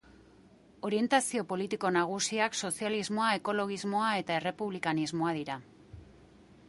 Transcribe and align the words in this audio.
Orientazio 0.87 1.43
politiko 1.51 1.91
nagusiak 1.97 2.57
sozialismoa, 2.61 3.29
ekologismoa 3.43 4.09
eta 4.25 4.39
errepublikanismoa 4.41 5.37
dira. 5.43 5.63